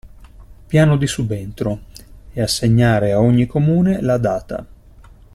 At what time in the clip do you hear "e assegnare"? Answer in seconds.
2.33-3.11